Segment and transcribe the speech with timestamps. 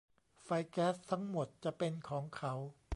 [0.43, 2.53] ไฟแก๊สทั้งหมดจะเป็นของเขา